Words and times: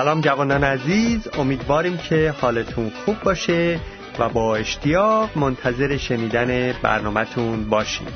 سلام 0.00 0.20
جوانان 0.20 0.64
عزیز 0.64 1.28
امیدواریم 1.38 1.96
که 1.96 2.34
حالتون 2.40 2.90
خوب 3.04 3.16
باشه 3.22 3.80
و 4.18 4.28
با 4.28 4.56
اشتیاق 4.56 5.38
منتظر 5.38 5.96
شنیدن 5.96 6.72
برنامهتون 6.82 7.64
باشیم. 7.64 8.06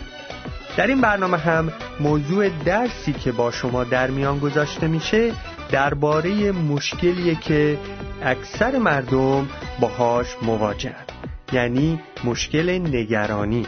در 0.77 0.87
این 0.87 1.01
برنامه 1.01 1.37
هم 1.37 1.73
موضوع 2.01 2.49
درسی 2.49 3.13
که 3.13 3.33
با 3.33 3.51
شما 3.51 3.85
در 3.85 4.11
میان 4.11 4.39
گذاشته 4.39 4.87
میشه 4.87 5.33
درباره 5.71 6.53
مشکلیه 6.53 7.35
که 7.35 7.79
اکثر 8.23 8.79
مردم 8.79 9.49
باهاش 9.81 10.27
مواجهن 10.43 11.05
یعنی 11.53 12.01
مشکل 12.25 12.71
نگرانی. 12.71 13.67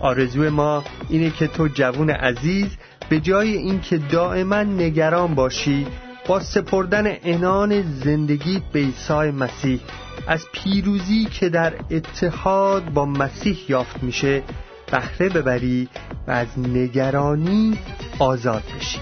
آرزو 0.00 0.50
ما 0.50 0.84
اینه 1.08 1.30
که 1.30 1.46
تو 1.46 1.68
جوون 1.68 2.10
عزیز 2.10 2.68
به 3.08 3.20
جای 3.20 3.56
اینکه 3.56 3.98
دائما 3.98 4.62
نگران 4.62 5.34
باشی 5.34 5.86
با 6.30 6.40
سپردن 6.40 7.16
انان 7.22 7.82
زندگی 7.82 8.62
به 8.72 8.78
عیسی 8.78 9.30
مسیح. 9.30 9.80
از 10.26 10.46
پیروزی 10.52 11.24
که 11.24 11.48
در 11.48 11.74
اتحاد 11.90 12.84
با 12.84 13.04
مسیح 13.04 13.58
یافت 13.68 14.02
میشه 14.02 14.42
بهره 14.92 15.28
ببری 15.28 15.88
و 16.26 16.30
از 16.30 16.58
نگرانی 16.58 17.78
آزاد 18.18 18.62
بشی 18.76 19.00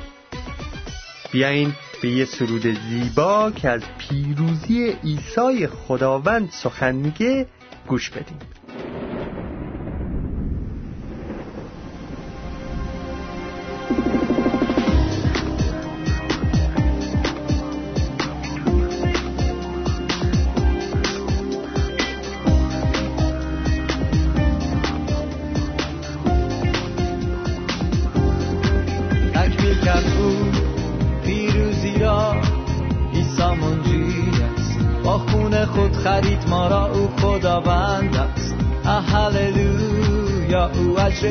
بیاین 1.33 1.73
به 2.03 2.09
یه 2.09 2.25
سرود 2.25 2.79
زیبا 2.91 3.51
که 3.51 3.69
از 3.69 3.83
پیروزی 3.99 4.91
عیسی 5.05 5.67
خداوند 5.67 6.51
سخن 6.51 6.95
میگه 6.95 7.47
گوش 7.87 8.11
بدیم. 8.11 8.39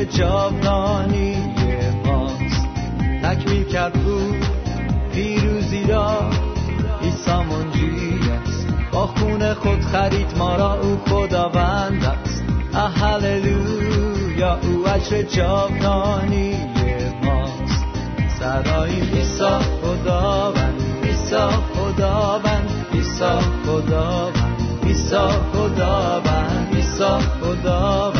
جاودانی 0.04 1.36
ماست. 2.06 2.66
تکمیل 3.22 3.64
کرد 3.64 3.96
او 3.96 4.34
پیروزی 5.12 5.84
را. 5.84 6.30
عیسی 7.02 7.30
منجی 7.30 8.18
است. 8.42 8.66
با 8.92 9.06
خون 9.06 9.54
خود 9.54 9.80
خرید 9.80 10.38
ما 10.38 10.56
را 10.56 10.80
او 10.80 10.98
خداوند 11.08 12.04
است. 12.04 12.44
هللویا 12.74 14.58
او 14.62 14.88
اجر 14.88 15.22
جاودانی 15.22 16.54
ماست. 17.22 17.84
سراییم 18.38 19.10
عیسی 19.14 19.44
خداوند 19.82 20.82
عیسی 21.04 21.36
خداوند 21.74 22.86
عیسی 22.92 23.24
خداوند 23.66 24.58
عیسی 24.86 25.16
خداوند 25.52 26.74
عیسی 26.74 27.04
خداوند. 27.40 28.17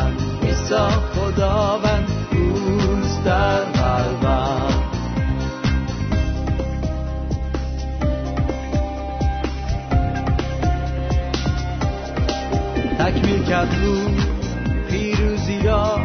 عیسی 0.78 1.00
خداوند 1.15 2.09
اوست 2.33 3.25
در 3.25 3.65
قلبم 3.65 4.69
تکمیل 12.99 13.44
کرد 13.44 13.77
رو 13.84 13.97
پیروزی 14.91 15.59
را 15.59 16.00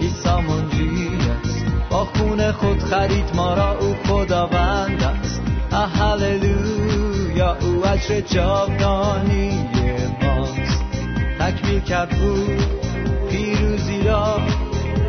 عیسی 0.00 0.28
منجی 0.28 1.08
است. 1.44 1.64
با 1.90 2.04
خون 2.04 2.52
خود 2.52 2.78
خرید 2.78 3.36
ما 3.36 3.54
را 3.54 3.78
او 3.78 3.94
خداوند 4.08 5.02
است. 5.02 5.42
هللویا 5.72 7.56
او 7.60 7.86
اجر 7.86 8.20
جاودانی 8.20 9.68
ماست. 10.22 10.84
تکمیل 11.38 11.80
کرد 11.80 12.14
او 12.22 12.79
پیروزی 13.30 14.02
را. 14.02 14.38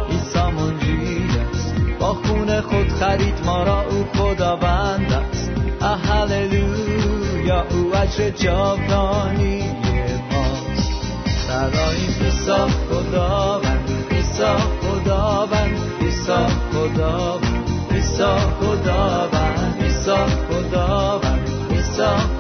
عیسی 0.10 0.40
منجی 0.40 1.26
است. 1.52 1.76
با 2.00 2.14
خون 2.14 2.62
خود 2.62 2.90
خرید 2.90 3.46
ما 3.46 3.64
را 3.64 3.82
او 3.82 4.06
خداوند 4.14 5.14
است. 5.14 5.52
هللویا 6.22 7.66
او 7.72 7.96
اجر 7.96 8.30
جاودانی 8.30 9.64
ماست 10.32 10.92
سراییم 11.48 12.16
عیسی 12.22 12.52
خداوند 12.90 13.90
عیسی 14.12 14.44
خداوند 14.82 15.78
عیسی 16.02 16.34
خداوند 16.74 17.70
عیسی 17.92 18.24
خداوند 18.62 19.84
عیسی 19.84 20.12
خداوند 20.50 21.50
عیسی 21.72 22.31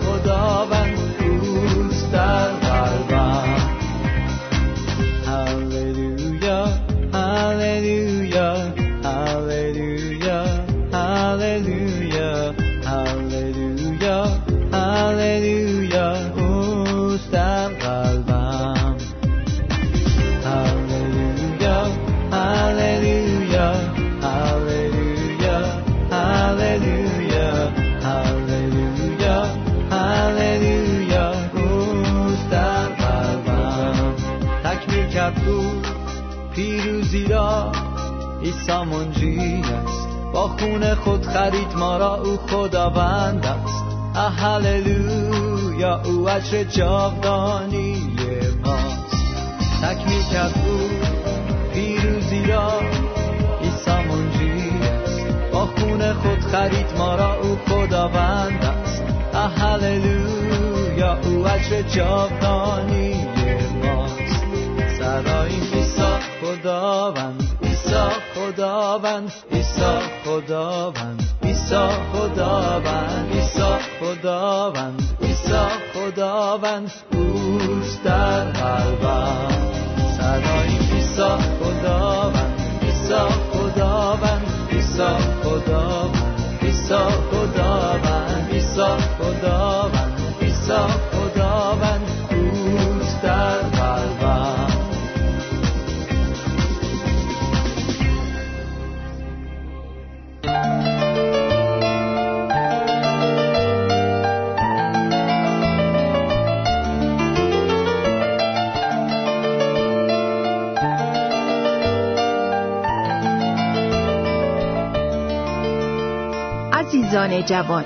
عیسی 38.51 38.71
منجی 38.71 39.61
است. 39.61 40.07
با 40.33 40.47
خون 40.47 40.95
خود 40.95 41.25
خرید 41.25 41.75
ما 41.75 41.97
را 41.97 42.15
او 42.15 42.37
خداوند 42.37 43.45
است. 43.45 43.83
هللویا 44.39 46.01
او 46.05 46.29
اجر 46.29 46.63
جاودانی 46.63 48.17
ماست. 48.65 49.15
تکمیل 49.81 50.23
کرد 50.23 50.53
او 50.67 50.89
پیروزی 51.73 52.45
را. 52.45 52.71
عیسی 53.61 53.91
منجی 53.91 54.69
است. 55.03 55.25
با 55.51 55.65
خون 55.65 56.13
خود 56.13 56.39
خرید 56.39 56.97
ما 56.97 57.15
را 57.15 57.33
او 57.33 57.57
خداوند 57.69 58.65
است. 58.65 59.03
هللویا 59.57 61.17
او 61.23 61.47
اجر 61.47 61.81
جاودانی 61.81 63.27
ماست. 63.83 64.21
سراییم 64.99 65.73
عیسی 65.73 66.01
خداوند 66.41 67.41
خداوند 68.51 69.31
عیسی 69.51 69.99
خداوند 70.25 71.23
عیسی 71.43 71.87
خداوند 72.13 73.31
عیسی 73.33 73.61
خداوند 73.99 75.17
عیسی 75.21 75.53
خداوند 75.93 76.91
اوست 77.13 78.03
در 78.03 78.43
قلبم 78.43 79.47
صدای 80.17 80.77
عیسی 80.93 81.31
خداوند 81.59 82.61
عیسی 82.81 83.13
خداوند 83.53 84.45
عیسی 84.71 85.03
خداوند 85.43 86.57
عیسی 86.61 86.95
خداوند 87.31 88.49
عیسی 88.53 88.81
خداوند 89.19 90.21
عیسی 90.41 91.20
عزیزان 117.21 117.45
جوان 117.45 117.83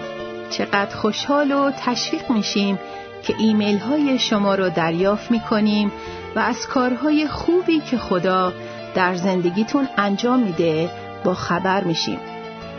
چقدر 0.49 0.95
خوشحال 0.95 1.51
و 1.51 1.71
تشویق 1.71 2.31
میشیم 2.31 2.79
که 3.23 3.35
ایمیل 3.39 3.77
های 3.77 4.19
شما 4.19 4.55
رو 4.55 4.69
دریافت 4.69 5.31
می 5.31 5.39
کنیم 5.39 5.91
و 6.35 6.39
از 6.39 6.67
کارهای 6.67 7.27
خوبی 7.27 7.79
که 7.79 7.97
خدا 7.97 8.53
در 8.95 9.15
زندگیتون 9.15 9.87
انجام 9.97 10.39
میده 10.39 10.89
با 11.23 11.33
خبر 11.33 11.83
میشیم 11.83 12.19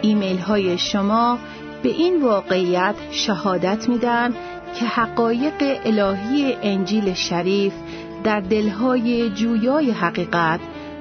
ایمیل 0.03 0.38
های 0.38 0.79
شما 0.79 1.38
به 1.82 1.88
این 1.88 2.23
واقعیت 2.23 2.94
شهادت 3.11 3.88
میدن 3.88 4.35
که 4.81 4.87
حقایق 4.87 5.81
الهی 5.85 6.56
انجیل 6.62 7.14
شریف 7.14 7.73
در 8.25 8.41
دلهای 8.41 9.31
جویای 9.31 9.91
حقیقت 9.91 10.61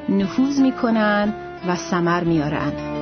نفوذ 0.10 0.60
می‌کنن 0.60 1.34
و 1.68 1.76
ثمر 1.76 2.24
میارن. 2.24 2.95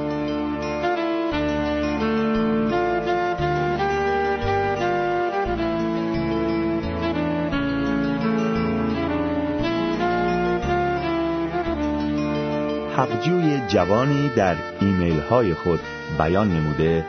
حقجوی 12.97 13.61
جوانی 13.67 14.29
در 14.29 14.55
ایمیل 14.81 15.19
های 15.19 15.53
خود 15.53 15.79
بیان 16.17 16.51
نموده 16.51 17.05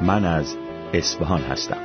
من 0.00 0.24
از 0.24 0.56
اصفهان 0.94 1.40
هستم. 1.40 1.76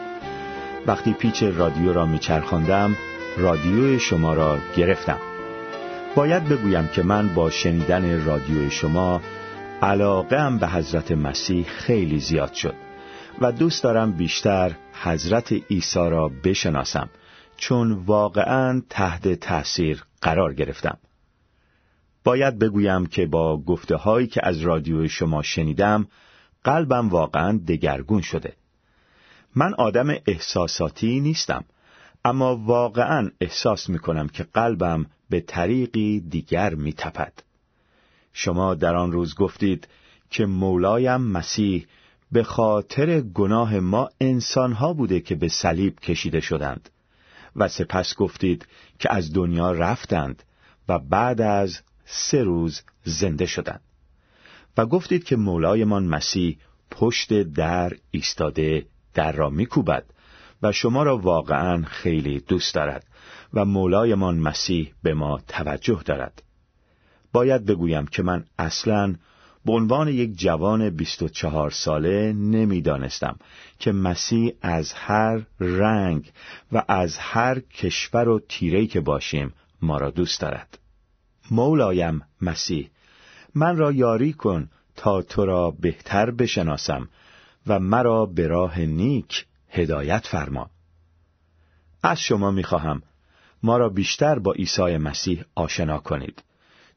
وقتی 0.87 1.13
پیچ 1.13 1.43
رادیو 1.43 1.93
را 1.93 2.05
میچرخاندم 2.05 2.95
رادیو 3.37 3.99
شما 3.99 4.33
را 4.33 4.57
گرفتم. 4.77 5.19
باید 6.15 6.49
بگویم 6.49 6.87
که 6.87 7.03
من 7.03 7.27
با 7.27 7.49
شنیدن 7.49 8.25
رادیو 8.25 8.69
شما 8.69 9.21
علاقه 9.81 10.57
به 10.59 10.67
حضرت 10.67 11.11
مسیح 11.11 11.65
خیلی 11.65 12.19
زیاد 12.19 12.53
شد 12.53 12.75
و 13.41 13.51
دوست 13.51 13.83
دارم 13.83 14.11
بیشتر 14.11 14.71
حضرت 15.03 15.53
عیسی 15.69 16.09
را 16.09 16.31
بشناسم 16.43 17.09
چون 17.57 17.91
واقعا 17.91 18.81
تحت 18.89 19.33
تأثیر 19.33 20.03
قرار 20.21 20.53
گرفتم. 20.53 20.97
باید 22.23 22.59
بگویم 22.59 23.05
که 23.05 23.25
با 23.25 23.57
گفته 23.57 23.95
هایی 23.95 24.27
که 24.27 24.41
از 24.43 24.59
رادیو 24.59 25.07
شما 25.07 25.41
شنیدم 25.41 26.07
قلبم 26.63 27.09
واقعا 27.09 27.59
دگرگون 27.67 28.21
شده 28.21 28.53
من 29.55 29.73
آدم 29.73 30.07
احساساتی 30.27 31.19
نیستم 31.19 31.65
اما 32.25 32.55
واقعا 32.55 33.31
احساس 33.41 33.89
می 33.89 33.99
کنم 33.99 34.27
که 34.27 34.43
قلبم 34.43 35.05
به 35.29 35.39
طریقی 35.39 36.19
دیگر 36.19 36.75
می 36.75 36.93
تپد. 36.93 37.33
شما 38.33 38.75
در 38.75 38.95
آن 38.95 39.11
روز 39.11 39.35
گفتید 39.35 39.87
که 40.29 40.45
مولایم 40.45 41.21
مسیح 41.21 41.87
به 42.31 42.43
خاطر 42.43 43.21
گناه 43.21 43.79
ما 43.79 44.09
انسانها 44.21 44.93
بوده 44.93 45.19
که 45.19 45.35
به 45.35 45.47
صلیب 45.47 45.99
کشیده 45.99 46.39
شدند 46.39 46.89
و 47.55 47.67
سپس 47.67 48.15
گفتید 48.15 48.67
که 48.99 49.13
از 49.13 49.33
دنیا 49.33 49.71
رفتند 49.71 50.43
و 50.89 50.99
بعد 50.99 51.41
از 51.41 51.81
سه 52.13 52.43
روز 52.43 52.81
زنده 53.03 53.45
شدند 53.45 53.81
و 54.77 54.85
گفتید 54.85 55.23
که 55.23 55.35
مولایمان 55.35 56.05
مسیح 56.05 56.57
پشت 56.91 57.43
در 57.43 57.93
ایستاده 58.11 58.85
در 59.13 59.31
را 59.31 59.49
میکوبد 59.49 60.05
و 60.61 60.71
شما 60.71 61.03
را 61.03 61.17
واقعا 61.17 61.83
خیلی 61.83 62.39
دوست 62.39 62.75
دارد 62.75 63.05
و 63.53 63.65
مولایمان 63.65 64.39
مسیح 64.39 64.93
به 65.03 65.13
ما 65.13 65.39
توجه 65.47 66.01
دارد. 66.05 66.43
باید 67.33 67.65
بگویم 67.65 68.05
که 68.07 68.23
من 68.23 68.45
اصلا 68.59 69.15
به 69.65 69.73
عنوان 69.73 70.07
یک 70.07 70.37
جوان 70.37 70.89
24 70.89 71.69
ساله 71.69 72.33
نمی‌دانستم 72.33 73.37
که 73.79 73.91
مسیح 73.91 74.53
از 74.61 74.93
هر 74.93 75.41
رنگ 75.59 76.31
و 76.71 76.83
از 76.87 77.17
هر 77.17 77.59
کشور 77.59 78.29
و 78.29 78.39
تیرهی 78.49 78.87
که 78.87 79.01
باشیم 79.01 79.53
ما 79.81 79.97
را 79.97 80.09
دوست 80.09 80.41
دارد. 80.41 80.80
مولایم 81.51 82.21
مسیح. 82.41 82.89
من 83.55 83.77
را 83.77 83.91
یاری 83.91 84.33
کن 84.33 84.69
تا 84.95 85.21
تو 85.21 85.45
را 85.45 85.71
بهتر 85.71 86.31
بشناسم 86.31 87.09
و 87.67 87.79
مرا 87.79 88.25
به 88.25 88.47
راه 88.47 88.79
نیک 88.79 89.45
هدایت 89.69 90.27
فرما. 90.27 90.69
از 92.03 92.19
شما 92.19 92.51
می‌خواهم 92.51 93.01
ما 93.63 93.77
را 93.77 93.89
بیشتر 93.89 94.39
با 94.39 94.53
عیسی 94.53 94.97
مسیح 94.97 95.43
آشنا 95.55 95.97
کنید 95.97 96.43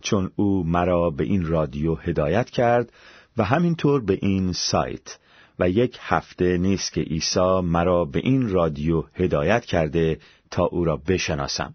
چون 0.03 0.31
او 0.37 0.65
مرا 0.67 1.11
به 1.11 1.25
این 1.25 1.47
رادیو 1.47 1.95
هدایت 1.95 2.51
کرد 2.51 2.93
و 3.37 3.45
همینطور 3.45 4.05
به 4.05 4.19
این 4.23 4.53
سایت. 4.53 5.19
و 5.59 5.69
یک 5.69 5.99
هفته 6.01 6.59
نیست 6.59 6.93
که 6.93 7.01
عیسی 7.01 7.61
مرا 7.61 8.05
به 8.05 8.19
این 8.19 8.49
رادیو 8.49 9.05
هدایت 9.15 9.65
کرده 9.65 10.19
تا 10.51 10.65
او 10.65 10.85
را 10.85 10.97
بشناسم. 10.97 11.75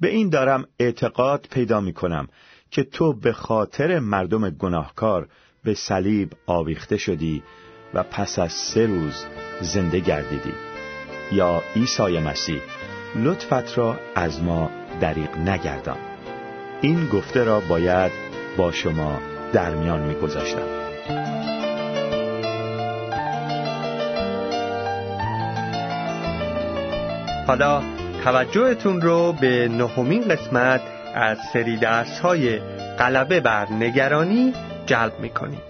به 0.00 0.08
این 0.08 0.28
دارم 0.28 0.64
اعتقاد 0.78 1.46
پیدا 1.50 1.80
می 1.80 1.92
کنم 1.92 2.28
که 2.70 2.82
تو 2.82 3.12
به 3.12 3.32
خاطر 3.32 3.98
مردم 3.98 4.50
گناهکار 4.50 5.28
به 5.64 5.74
صلیب 5.74 6.32
آویخته 6.46 6.96
شدی 6.96 7.42
و 7.94 8.02
پس 8.02 8.38
از 8.38 8.52
سه 8.52 8.86
روز 8.86 9.26
زنده 9.60 10.00
گردیدی. 10.00 10.52
یا 11.32 11.62
عیسی 11.76 12.18
مسیح 12.18 12.60
لطفت 13.16 13.78
را 13.78 14.00
از 14.14 14.42
ما 14.42 14.70
دریق 15.00 15.36
نگردان. 15.36 15.98
این 16.80 17.06
گفته 17.06 17.44
را 17.44 17.60
باید 17.60 18.12
با 18.56 18.72
شما 18.72 19.20
در 19.52 19.74
میان 19.74 20.00
میگذاشتم. 20.00 20.68
حالا 27.46 27.82
توجهتون 28.24 29.00
رو 29.00 29.32
به 29.32 29.68
نهمین 29.68 30.28
قسمت 30.28 30.80
از 31.14 31.38
سری 31.52 31.76
درس 31.76 32.20
های 32.20 32.58
غلبه 32.98 33.40
بر 33.40 33.72
نگرانی 33.72 34.52
جلب 34.86 35.20
می‌کنیم. 35.20 35.60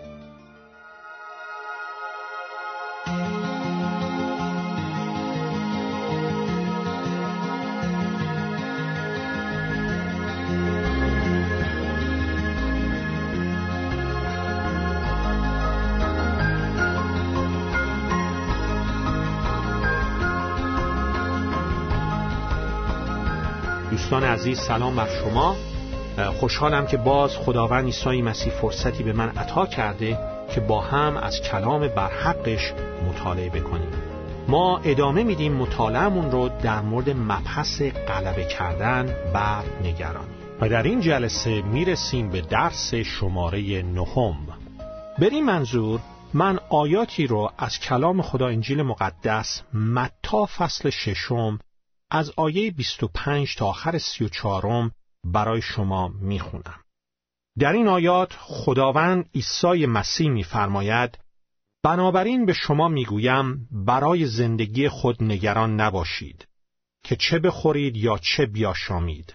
دوستان 24.10 24.24
عزیز 24.24 24.60
سلام 24.60 24.96
بر 24.96 25.08
شما. 25.08 25.56
خوشحالم 26.41 26.86
که 26.86 26.96
باز 26.96 27.36
خداوند 27.36 27.84
عیسی 27.84 28.22
مسیح 28.22 28.53
فرصتی 28.53 29.03
به 29.03 29.12
من 29.12 29.29
عطا 29.29 29.67
کرده 29.67 30.19
که 30.55 30.60
با 30.60 30.81
هم 30.81 31.17
از 31.17 31.41
کلام 31.41 31.88
برحقش 31.88 32.72
مطالعه 33.08 33.50
بکنیم. 33.50 33.88
ما 34.48 34.79
ادامه 34.79 35.22
میدیم 35.22 35.53
مطالعهمون 35.53 36.31
رو 36.31 36.48
در 36.62 36.81
مورد 36.81 37.10
مبحث 37.10 37.82
غلبه 37.82 38.44
کردن 38.44 39.15
بر 39.34 39.62
نگرانی. 39.84 40.29
و 40.60 40.69
در 40.69 40.82
این 40.82 41.00
جلسه 41.00 41.62
می‌رسیم 41.62 42.31
به 42.31 42.41
درس 42.41 42.94
شماره 42.94 43.82
نهم. 43.82 44.36
بر 45.19 45.41
منظور 45.46 46.00
من 46.34 46.58
آیاتی 46.69 47.27
رو 47.27 47.50
از 47.58 47.81
کلام 47.81 48.22
خدا 48.22 48.46
انجیل 48.46 48.82
مقدس 48.82 49.62
متا 49.74 50.46
فصل 50.46 50.91
ششم 50.91 51.58
از 52.10 52.32
آیه 52.36 52.70
25 52.70 53.56
تا 53.56 53.67
آخر 53.67 53.98
34 53.98 54.91
برای 55.24 55.62
شما 55.62 56.08
می‌خونم. 56.08 56.81
در 57.58 57.72
این 57.72 57.88
آیات 57.88 58.32
خداوند 58.32 59.31
عیسی 59.34 59.86
مسیح 59.86 60.31
میفرماید 60.31 61.19
بنابراین 61.82 62.46
به 62.46 62.53
شما 62.53 62.88
می‌گویم 62.88 63.69
برای 63.70 64.27
زندگی 64.27 64.88
خود 64.88 65.22
نگران 65.22 65.81
نباشید 65.81 66.48
که 67.05 67.17
چه 67.17 67.38
بخورید 67.38 67.96
یا 67.96 68.19
چه 68.19 68.46
بیاشامید 68.46 69.34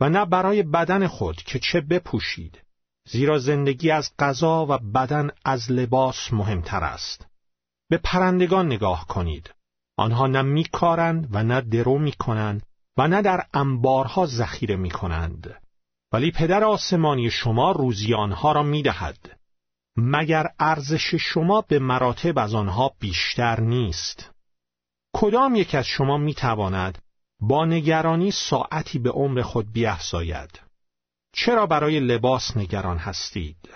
و 0.00 0.08
نه 0.08 0.24
برای 0.24 0.62
بدن 0.62 1.06
خود 1.06 1.36
که 1.36 1.58
چه 1.58 1.80
بپوشید 1.80 2.62
زیرا 3.08 3.38
زندگی 3.38 3.90
از 3.90 4.10
غذا 4.18 4.66
و 4.66 4.78
بدن 4.78 5.30
از 5.44 5.72
لباس 5.72 6.32
مهمتر 6.32 6.84
است 6.84 7.26
به 7.90 7.98
پرندگان 7.98 8.66
نگاه 8.66 9.06
کنید 9.06 9.54
آنها 9.96 10.26
نه 10.26 10.42
میکارند 10.42 11.28
و 11.30 11.42
نه 11.42 11.60
درو 11.60 11.98
می‌کنند 11.98 12.66
و 12.96 13.08
نه 13.08 13.22
در 13.22 13.46
انبارها 13.54 14.26
ذخیره 14.26 14.76
می‌کنند. 14.76 15.60
ولی 16.12 16.30
پدر 16.30 16.64
آسمانی 16.64 17.30
شما 17.30 17.72
روزی 17.72 18.14
آنها 18.14 18.52
را 18.52 18.62
می‌دهد. 18.62 19.40
مگر 19.96 20.46
ارزش 20.58 21.14
شما 21.14 21.60
به 21.60 21.78
مراتب 21.78 22.38
از 22.38 22.54
آنها 22.54 22.94
بیشتر 22.98 23.60
نیست؟ 23.60 24.30
کدام 25.14 25.54
یک 25.54 25.74
از 25.74 25.86
شما 25.86 26.18
می‌تواند 26.18 26.98
با 27.40 27.64
نگرانی 27.64 28.30
ساعتی 28.30 28.98
به 28.98 29.10
عمر 29.10 29.42
خود 29.42 29.72
بیافزاید 29.72 30.60
چرا 31.32 31.66
برای 31.66 32.00
لباس 32.00 32.56
نگران 32.56 32.98
هستید؟ 32.98 33.68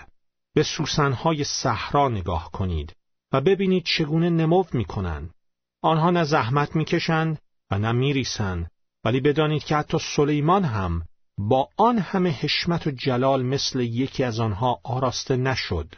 به 0.53 0.63
سوسنهای 0.63 1.43
صحرا 1.43 2.09
نگاه 2.09 2.51
کنید 2.51 2.95
و 3.33 3.41
ببینید 3.41 3.83
چگونه 3.83 4.29
نمو 4.29 4.63
می‌کنند. 4.73 5.33
آنها 5.81 6.11
نه 6.11 6.23
زحمت 6.23 6.75
می‌کشند 6.75 7.39
و 7.71 7.79
نه 7.79 7.91
میریسند. 7.91 8.71
ولی 9.03 9.19
بدانید 9.19 9.63
که 9.63 9.75
حتی 9.75 9.97
سلیمان 9.99 10.63
هم 10.63 11.05
با 11.37 11.69
آن 11.77 11.97
همه 11.97 12.29
حشمت 12.29 12.87
و 12.87 12.91
جلال 12.91 13.43
مثل 13.43 13.79
یکی 13.79 14.23
از 14.23 14.39
آنها 14.39 14.79
آراسته 14.83 15.37
نشد. 15.37 15.95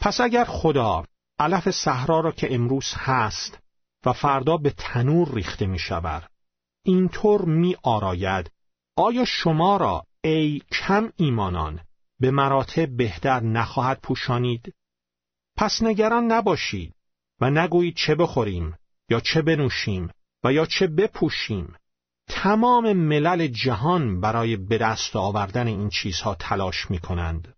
پس 0.00 0.20
اگر 0.20 0.44
خدا 0.44 1.04
علف 1.38 1.70
صحرا 1.70 2.20
را 2.20 2.32
که 2.32 2.54
امروز 2.54 2.94
هست 2.96 3.58
و 4.06 4.12
فردا 4.12 4.56
به 4.56 4.70
تنور 4.70 5.34
ریخته 5.34 5.66
می 5.66 5.78
شود 5.78 6.30
اینطور 6.84 7.44
می 7.44 7.76
آراید 7.82 8.50
آیا 8.96 9.24
شما 9.24 9.76
را 9.76 10.06
ای 10.24 10.62
کم 10.72 11.12
ایمانان 11.16 11.80
به 12.20 12.30
مراتب 12.30 12.96
بهتر 12.96 13.40
نخواهد 13.40 14.00
پوشانید؟ 14.02 14.74
پس 15.56 15.82
نگران 15.82 16.24
نباشید 16.24 16.94
و 17.40 17.50
نگویید 17.50 17.96
چه 17.96 18.14
بخوریم. 18.14 18.74
یا 19.12 19.20
چه 19.20 19.42
بنوشیم 19.42 20.10
و 20.44 20.52
یا 20.52 20.66
چه 20.66 20.86
بپوشیم 20.86 21.76
تمام 22.28 22.92
ملل 22.92 23.46
جهان 23.46 24.20
برای 24.20 24.56
به 24.56 24.78
دست 24.78 25.16
آوردن 25.16 25.66
این 25.66 25.88
چیزها 25.88 26.34
تلاش 26.34 26.90
می 26.90 26.98
کنند. 26.98 27.54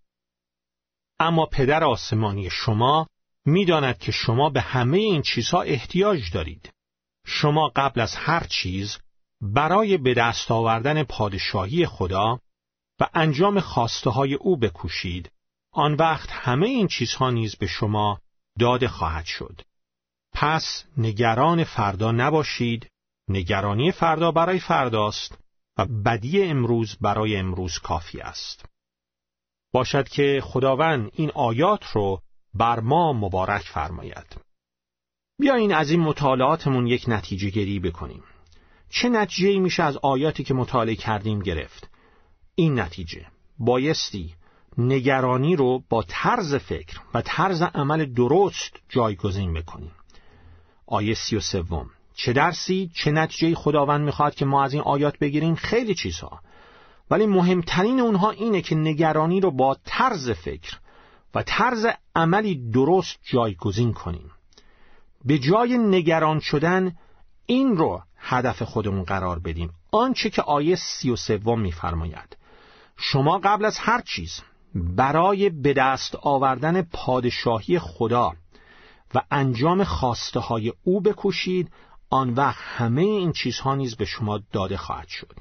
اما 1.18 1.46
پدر 1.46 1.84
آسمانی 1.84 2.50
شما 2.50 3.06
می‌داند 3.44 3.98
که 3.98 4.12
شما 4.12 4.50
به 4.50 4.60
همه 4.60 4.98
این 4.98 5.22
چیزها 5.22 5.62
احتیاج 5.62 6.30
دارید. 6.32 6.72
شما 7.26 7.72
قبل 7.76 8.00
از 8.00 8.14
هر 8.16 8.46
چیز 8.50 8.98
برای 9.40 9.96
به 9.96 10.14
دست 10.14 10.50
آوردن 10.50 11.02
پادشاهی 11.02 11.86
خدا 11.86 12.40
و 13.00 13.08
انجام 13.14 13.60
خواسته 13.60 14.10
های 14.10 14.34
او 14.34 14.56
بکوشید 14.56 15.30
آن 15.72 15.94
وقت 15.94 16.28
همه 16.30 16.66
این 16.66 16.88
چیزها 16.88 17.30
نیز 17.30 17.56
به 17.56 17.66
شما 17.66 18.20
داده 18.58 18.88
خواهد 18.88 19.24
شد 19.24 19.60
پس 20.44 20.84
نگران 20.96 21.64
فردا 21.64 22.12
نباشید. 22.12 22.90
نگرانی 23.28 23.92
فردا 23.92 24.32
برای 24.32 24.58
فرداست 24.58 25.38
و 25.78 25.86
بدی 25.86 26.42
امروز 26.42 26.96
برای 27.00 27.36
امروز 27.36 27.78
کافی 27.78 28.20
است. 28.20 28.64
باشد 29.72 30.08
که 30.08 30.40
خداوند 30.44 31.10
این 31.14 31.30
آیات 31.34 31.84
رو 31.92 32.20
بر 32.54 32.80
ما 32.80 33.12
مبارک 33.12 33.62
فرماید. 33.62 34.36
بیایین 35.40 35.74
از 35.74 35.90
این 35.90 36.00
مطالعاتمون 36.00 36.86
یک 36.86 37.04
نتیجه 37.08 37.50
گیری 37.50 37.80
بکنیم. 37.80 38.22
چه 38.90 39.08
نتیجه 39.08 39.58
میشه 39.58 39.82
از 39.82 39.96
آیاتی 39.96 40.44
که 40.44 40.54
مطالعه 40.54 40.96
کردیم 40.96 41.38
گرفت؟ 41.38 41.90
این 42.54 42.80
نتیجه. 42.80 43.26
بایستی 43.58 44.34
نگرانی 44.78 45.56
رو 45.56 45.82
با 45.88 46.04
طرز 46.08 46.54
فکر 46.54 47.00
و 47.14 47.22
طرز 47.22 47.62
عمل 47.62 48.04
درست 48.04 48.80
جایگزین 48.88 49.54
بکنیم. 49.54 49.92
آیه 50.86 51.14
سی 51.14 51.36
و 51.36 51.40
سوم. 51.40 51.90
چه 52.14 52.32
درسی 52.32 52.90
چه 52.94 53.10
نتیجه 53.10 53.54
خداوند 53.54 54.00
می‌خواد 54.00 54.34
که 54.34 54.44
ما 54.44 54.64
از 54.64 54.72
این 54.72 54.82
آیات 54.82 55.18
بگیریم؟ 55.18 55.54
خیلی 55.54 55.94
چیزها. 55.94 56.40
ولی 57.10 57.26
مهمترین 57.26 58.00
اونها 58.00 58.30
اینه 58.30 58.62
که 58.62 58.74
نگرانی 58.74 59.40
رو 59.40 59.50
با 59.50 59.76
طرز 59.84 60.30
فکر 60.30 60.78
و 61.34 61.42
طرز 61.42 61.86
عملی 62.14 62.70
درست 62.70 63.18
جایگزین 63.22 63.92
کنیم. 63.92 64.30
به 65.24 65.38
جای 65.38 65.78
نگران 65.78 66.40
شدن 66.40 66.96
این 67.46 67.76
رو 67.76 68.02
هدف 68.16 68.62
خودمون 68.62 69.04
قرار 69.04 69.38
بدیم. 69.38 69.70
آنچه 69.92 70.30
که 70.30 70.42
آیه 70.42 70.76
سی 70.76 71.10
و 71.10 71.16
سوم 71.16 71.60
میفرماید. 71.60 72.36
شما 72.96 73.38
قبل 73.38 73.64
از 73.64 73.78
هر 73.78 74.00
چیز 74.00 74.42
برای 74.74 75.50
به 75.50 75.72
دست 75.72 76.16
آوردن 76.22 76.82
پادشاهی 76.82 77.78
خدا 77.78 78.32
و 79.14 79.20
انجام 79.30 79.84
خواسته 79.84 80.40
های 80.40 80.72
او 80.84 81.00
بکوشید 81.00 81.72
آن 82.10 82.30
وقت 82.30 82.60
همه 82.60 83.02
این 83.02 83.32
چیزها 83.32 83.74
نیز 83.74 83.96
به 83.96 84.04
شما 84.04 84.40
داده 84.52 84.76
خواهد 84.76 85.08
شد. 85.08 85.36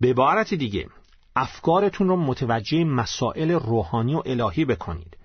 به 0.00 0.10
عبارت 0.10 0.54
دیگه 0.54 0.88
افکارتون 1.36 2.08
رو 2.08 2.16
متوجه 2.16 2.84
مسائل 2.84 3.50
روحانی 3.50 4.14
و 4.14 4.22
الهی 4.26 4.64
بکنید. 4.64 5.16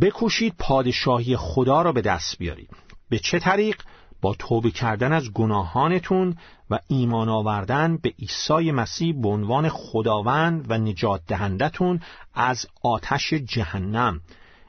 بکوشید 0.00 0.54
پادشاهی 0.58 1.36
خدا 1.36 1.82
را 1.82 1.92
به 1.92 2.00
دست 2.00 2.38
بیارید. 2.38 2.70
به 3.08 3.18
چه 3.18 3.38
طریق؟ 3.38 3.82
با 4.20 4.34
توبه 4.38 4.70
کردن 4.70 5.12
از 5.12 5.32
گناهانتون 5.32 6.36
و 6.70 6.78
ایمان 6.88 7.28
آوردن 7.28 7.96
به 7.96 8.14
عیسی 8.18 8.72
مسیح 8.72 9.22
به 9.22 9.28
عنوان 9.28 9.68
خداوند 9.68 10.70
و 10.70 10.78
نجات 10.78 11.22
دهندتون 11.26 12.00
از 12.34 12.66
آتش 12.82 13.34
جهنم. 13.34 14.20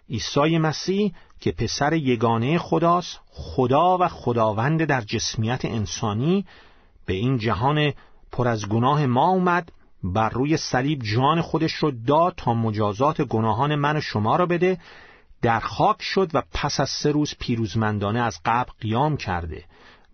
عیسی 0.09 0.57
مسیح 0.57 1.13
که 1.39 1.51
پسر 1.51 1.93
یگانه 1.93 2.57
خداست 2.57 3.19
خدا 3.29 3.97
و 3.97 4.07
خداوند 4.07 4.83
در 4.83 5.01
جسمیت 5.01 5.65
انسانی. 5.65 6.45
به 7.05 7.13
این 7.13 7.37
جهان 7.37 7.93
پر 8.31 8.47
از 8.47 8.69
گناه 8.69 9.05
ما 9.05 9.29
اومد 9.29 9.71
بر 10.03 10.29
روی 10.29 10.57
صلیب 10.57 11.03
جان 11.03 11.41
خودش 11.41 11.73
رو 11.73 11.91
داد 11.91 12.33
تا 12.37 12.53
مجازات 12.53 13.21
گناهان 13.21 13.75
من 13.75 13.97
و 13.97 14.01
شما 14.01 14.35
را 14.35 14.45
بده. 14.45 14.77
در 15.41 15.59
خاک 15.59 16.01
شد 16.01 16.31
و 16.33 16.43
پس 16.53 16.79
از 16.79 16.89
سه 16.89 17.11
روز 17.11 17.35
پیروزمندانه 17.39 18.19
از 18.19 18.39
قبل 18.45 18.71
قیام 18.81 19.17
کرده 19.17 19.63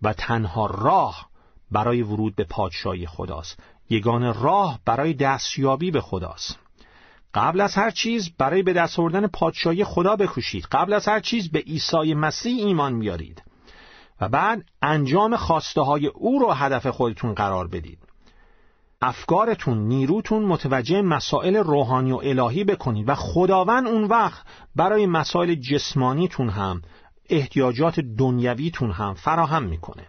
و 0.02 0.12
تنها 0.12 0.66
راه 0.66 1.28
برای 1.70 2.02
ورود 2.02 2.36
به 2.36 2.44
پادشاهی 2.44 3.06
خداست. 3.06 3.58
یگان 3.90 4.34
راه 4.34 4.78
برای 4.84 5.12
دستیابی 5.14 5.90
به 5.90 6.00
خداست. 6.00 6.58
قبل 7.34 7.60
از 7.60 7.74
هر 7.74 7.90
چیز 7.90 8.30
برای 8.38 8.62
به 8.62 8.72
دست 8.72 8.98
آوردن 8.98 9.26
پادشاهی 9.26 9.84
خدا 9.84 10.16
بکوشید. 10.16 10.66
قبل 10.72 10.92
از 10.92 11.08
هر 11.08 11.20
چیز 11.20 11.50
به 11.50 11.58
عیسی 11.58 12.14
مسیح 12.14 12.66
ایمان 12.66 12.98
بیارید. 12.98 13.42
و 14.20 14.28
بعد 14.28 14.64
انجام 14.82 15.36
خواسته 15.36 15.80
های 15.80 16.06
او 16.06 16.38
رو 16.38 16.50
هدف 16.50 16.86
خودتون 16.86 17.34
قرار 17.34 17.68
بدید. 17.68 17.98
افکارتون 19.02 19.78
نیروتون 19.78 20.42
متوجه 20.42 21.02
مسائل 21.02 21.56
روحانی 21.56 22.12
و 22.12 22.16
الهی 22.16 22.64
بکنید 22.64 23.08
و 23.08 23.14
خداوند 23.14 23.86
اون 23.86 24.04
وقت 24.04 24.42
برای 24.76 25.06
مسائل 25.06 25.54
جسمانیتون 25.54 26.48
هم 26.48 26.82
احتیاجات 27.30 28.00
دنیویتون 28.00 28.90
هم 28.90 29.14
فراهم 29.14 29.62
می‌کنه. 29.62 30.06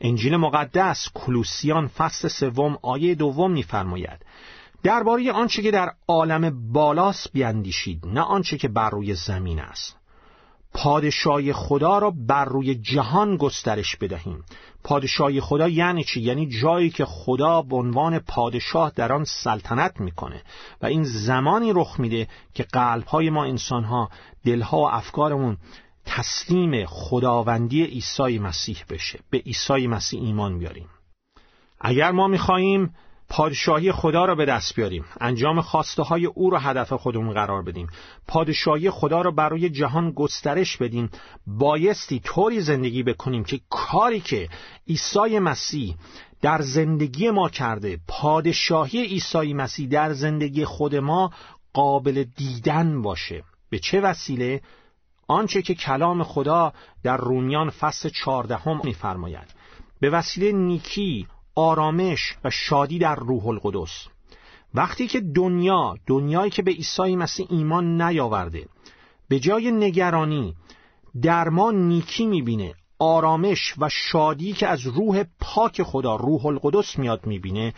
انجیل 0.00 0.36
مقدس 0.36 1.08
کلوسیان 1.14 1.86
فصل 1.86 2.28
سوم 2.28 2.78
آیه 2.82 3.14
دوم 3.14 3.52
میفرماید 3.52 4.26
درباره 4.86 5.32
آنچه 5.32 5.62
که 5.62 5.70
در 5.70 5.92
عالم 6.08 6.72
بالاست 6.72 7.32
بیاندیشید 7.32 8.06
نه 8.06 8.20
آنچه 8.20 8.58
که 8.58 8.68
بر 8.68 8.90
روی 8.90 9.14
زمین 9.14 9.60
است. 9.60 9.96
پادشاهی 10.74 11.52
خدا 11.52 11.98
را 11.98 12.10
بر 12.10 12.44
روی 12.44 12.74
جهان 12.74 13.36
گسترش 13.36 13.96
بدهیم. 13.96 14.44
پادشاهی 14.84 15.40
خدا 15.40 15.68
یعنی 15.68 16.04
چی؟ 16.04 16.20
یعنی 16.20 16.46
جایی 16.46 16.90
که 16.90 17.04
خدا 17.04 17.62
به 17.62 17.76
عنوان 17.76 18.18
پادشاه 18.18 18.92
در 18.96 19.12
آن 19.12 19.24
سلطنت 19.24 20.00
می‌کنه 20.00 20.42
و 20.82 20.86
این 20.86 21.04
زمانی 21.04 21.72
رخ 21.72 22.00
میده 22.00 22.28
که 22.54 22.62
قلبهای 22.62 23.30
ما 23.30 23.44
انسانها 23.44 24.10
دلها 24.44 24.78
و 24.78 24.90
افکارمون 24.90 25.56
تسلیم 26.04 26.86
خداوندی 26.86 27.84
عیسی 27.84 28.38
مسیح 28.38 28.84
بشه 28.90 29.18
به 29.30 29.38
عیسی 29.38 29.86
مسیح 29.86 30.22
ایمان 30.22 30.58
بیاریم. 30.58 30.88
اگر 31.80 32.12
ما 32.12 32.28
می‌خواهیم 32.28 32.94
پادشاهی 33.28 33.92
خدا 33.92 34.24
را 34.24 34.34
به 34.34 34.44
دست 34.44 34.74
بیاریم. 34.74 35.04
انجام 35.20 35.60
خواسته 35.60 36.02
های 36.02 36.26
او 36.26 36.50
را 36.50 36.58
هدف 36.58 36.92
خودمون 36.92 37.34
قرار 37.34 37.62
بدیم. 37.62 37.86
پادشاهی 38.28 38.90
خدا 38.90 39.20
را 39.20 39.30
برای 39.30 39.70
جهان 39.70 40.10
گسترش 40.10 40.76
بدیم. 40.76 41.10
بایستی 41.46 42.20
طوری 42.20 42.60
زندگی 42.60 43.02
بکنیم 43.02 43.44
که 43.44 43.60
کاری 43.70 44.20
که 44.20 44.48
عیسی 44.88 45.38
مسیح 45.38 45.96
در 46.42 46.62
زندگی 46.62 47.30
ما 47.30 47.48
کرده 47.48 47.98
پادشاهی 48.08 49.02
عیسی 49.02 49.54
مسیح 49.54 49.88
در 49.88 50.12
زندگی 50.12 50.64
خود 50.64 50.96
ما 50.96 51.30
قابل 51.72 52.24
دیدن 52.36 53.02
باشه. 53.02 53.44
به 53.70 53.78
چه 53.78 54.00
وسیله؟ 54.00 54.60
آنچه 55.28 55.62
که 55.62 55.74
کلام 55.74 56.22
خدا 56.22 56.72
در 57.02 57.16
رومیان 57.16 57.70
فصل 57.70 58.08
چهاردهم 58.08 58.80
میفرماید. 58.84 59.54
به 60.00 60.10
وسیله 60.10 60.52
نیکی 60.52 61.26
آرامش 61.56 62.36
و 62.44 62.50
شادی 62.50 62.98
در 62.98 63.14
روح 63.14 63.46
القدس. 63.46 64.06
وقتی 64.74 65.06
که 65.06 65.20
دنیا 65.20 65.94
دنیایی 66.06 66.50
که 66.50 66.62
به 66.62 66.70
عیسی 66.70 67.16
مسیح 67.16 67.46
ایمان 67.50 68.02
نیاورده 68.02 68.68
به 69.28 69.38
جای 69.40 69.70
نگرانی 69.70 70.54
در 71.22 71.48
ما 71.48 71.70
نیکی 71.70 72.26
می‌بینه 72.26 72.74
آرامش 72.98 73.74
و 73.78 73.88
شادی 73.88 74.52
که 74.52 74.66
از 74.66 74.86
روح 74.86 75.24
پاک 75.40 75.82
خدا 75.82 76.16
روح 76.16 76.46
القدس 76.46 76.98
میاد 76.98 77.26
می‌بینه 77.26 77.74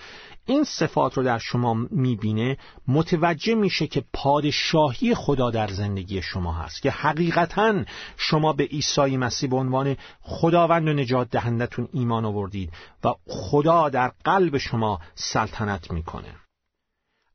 این 0.46 0.64
صفات 0.64 1.16
رو 1.16 1.22
در 1.22 1.38
شما 1.38 1.74
می‌بینه 1.90 2.56
متوجه 2.88 3.54
میشه 3.54 3.86
که 3.86 4.04
پادشاهی 4.12 5.14
خدا 5.14 5.50
در 5.50 5.68
زندگی 5.68 6.22
شما 6.22 6.52
هست 6.52 6.82
که 6.82 6.90
حقیقتا 6.90 7.84
شما 8.16 8.52
به 8.52 8.64
عیسی 8.64 9.16
مسیح 9.16 9.50
به 9.50 9.56
عنوان 9.56 9.96
خداوند 10.20 10.88
و 10.88 10.92
نجات 10.92 11.30
دهندتون 11.30 11.88
ایمان 11.92 12.24
آوردید 12.24 12.72
و 13.04 13.14
خدا 13.26 13.88
در 13.88 14.12
قلب 14.24 14.58
شما 14.58 15.00
سلطنت 15.14 15.90
می‌کنه. 15.90 16.34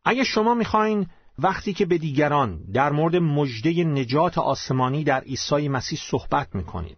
اگه 0.06 0.24
شما 0.24 0.54
می‌خواین 0.54 1.08
وقتی 1.40 1.74
که 1.74 1.86
به 1.86 1.98
دیگران 1.98 2.60
در 2.74 2.92
مورد 2.92 3.16
مجده 3.16 3.84
نجات 3.84 4.38
آسمانی 4.38 5.04
در 5.04 5.20
عیسی 5.20 5.70
مسیح 5.70 6.00
صحبت 6.02 6.56
می‌کنید 6.56 6.98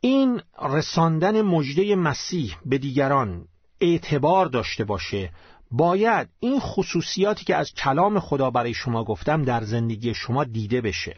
این 0.00 0.42
رساندن 0.62 1.42
مجده 1.42 1.96
مسیح 1.96 2.56
به 2.66 2.78
دیگران 2.78 3.44
اعتبار 3.80 4.46
داشته 4.46 4.84
باشه 4.84 5.30
باید 5.70 6.28
این 6.40 6.60
خصوصیاتی 6.60 7.44
که 7.44 7.56
از 7.56 7.72
کلام 7.72 8.20
خدا 8.20 8.50
برای 8.50 8.74
شما 8.74 9.04
گفتم 9.04 9.42
در 9.42 9.62
زندگی 9.62 10.14
شما 10.14 10.44
دیده 10.44 10.80
بشه. 10.80 11.16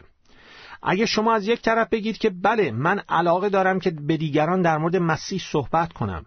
اگه 0.83 1.05
شما 1.05 1.33
از 1.33 1.47
یک 1.47 1.61
طرف 1.61 1.89
بگید 1.89 2.17
که 2.17 2.29
بله 2.29 2.71
من 2.71 2.99
علاقه 3.09 3.49
دارم 3.49 3.79
که 3.79 3.91
به 3.91 4.17
دیگران 4.17 4.61
در 4.61 4.77
مورد 4.77 4.95
مسیح 4.95 5.41
صحبت 5.51 5.93
کنم. 5.93 6.25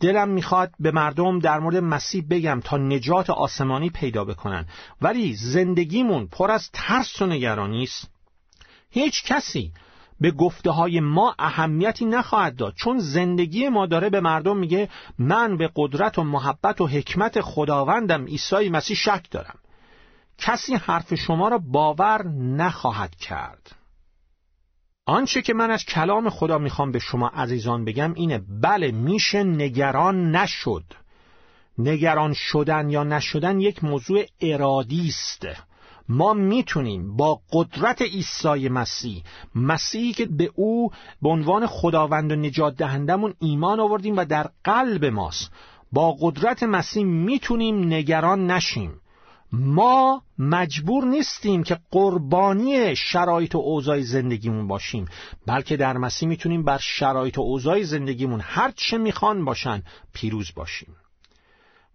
دلم 0.00 0.28
می‌خواد 0.28 0.70
به 0.80 0.90
مردم 0.90 1.38
در 1.38 1.58
مورد 1.58 1.76
مسیح 1.76 2.24
بگم 2.30 2.60
تا 2.64 2.76
نجات 2.76 3.30
آسمانی 3.30 3.90
پیدا 3.90 4.24
بکنن. 4.24 4.66
ولی 5.02 5.34
زندگیمون 5.34 6.26
پر 6.26 6.50
از 6.50 6.70
ترس 6.72 7.22
و 7.22 7.26
نگرانی 7.26 7.82
است. 7.82 8.10
هیچ 8.90 9.24
کسی 9.24 9.72
به 10.20 10.30
گفته 10.30 10.70
های 10.70 11.00
ما 11.00 11.34
اهمیتی 11.38 12.04
نخواهد 12.04 12.56
داد. 12.56 12.74
چون 12.74 12.98
زندگی 12.98 13.68
ما 13.68 13.86
داره 13.86 14.10
به 14.10 14.20
مردم 14.20 14.56
میگه 14.56 14.88
من 15.18 15.56
به 15.56 15.70
قدرت 15.76 16.18
و 16.18 16.24
محبت 16.24 16.80
و 16.80 16.86
حکمت 16.86 17.40
خداوندم 17.40 18.24
عیسی 18.24 18.68
مسیح 18.68 18.96
شک 18.96 19.30
دارم. 19.30 19.58
کسی 20.38 20.74
حرف 20.74 21.14
شما 21.14 21.48
را 21.48 21.58
باور 21.58 22.28
نخواهد 22.38 23.14
کرد. 23.14 23.72
آنچه 25.06 25.42
که 25.42 25.54
من 25.54 25.70
از 25.70 25.84
کلام 25.84 26.30
خدا 26.30 26.58
می‌خوام 26.58 26.92
به 26.92 26.98
شما 26.98 27.28
عزیزان 27.28 27.84
بگم 27.84 28.14
اینه 28.14 28.40
بله 28.62 28.90
میشه 28.90 29.42
نگران 29.42 30.36
نشد. 30.36 30.84
نگران 31.78 32.32
شدن 32.32 32.90
یا 32.90 33.04
نشدن 33.04 33.60
یک 33.60 33.84
موضوع 33.84 34.24
ارادی 34.40 35.08
است. 35.08 35.46
ما 36.08 36.34
می‌تونیم 36.34 37.16
با 37.16 37.40
قدرت 37.52 38.02
عیسی 38.02 38.68
مسیح 38.68 39.22
مسیحی 39.54 40.12
که 40.12 40.26
به 40.26 40.50
او 40.54 40.90
به 41.22 41.28
عنوان 41.28 41.66
خداوند 41.66 42.32
و 42.32 42.36
نجات 42.36 42.76
دهندمون 42.76 43.34
ایمان 43.40 43.80
آوردیم 43.80 44.16
و 44.16 44.24
در 44.24 44.50
قلب 44.64 45.04
ماست 45.04 45.50
با 45.92 46.16
قدرت 46.20 46.62
مسیح 46.62 47.04
می‌تونیم 47.04 47.84
نگران 47.84 48.50
نشیم. 48.50 49.00
ما 49.52 50.22
مجبور 50.38 51.04
نیستیم 51.04 51.62
که 51.62 51.78
قربانی 51.90 52.96
شرایط 52.96 53.54
و 53.54 53.58
اوضاع 53.58 54.00
زندگیمون 54.00 54.68
باشیم 54.68 55.08
بلکه 55.46 55.76
در 55.76 55.96
مسیح 55.96 56.28
می‌تونیم 56.28 56.62
بر 56.62 56.78
شرایط 56.78 57.38
و 57.38 57.40
اوضاع 57.40 57.82
زندگیمون 57.82 58.40
هر 58.40 58.70
چه 58.76 58.98
می‌خوان 58.98 59.44
باشن 59.44 59.82
پیروز 60.12 60.52
باشیم. 60.54 60.96